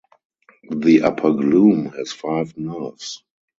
[0.71, 3.21] The upper glume has five nerves.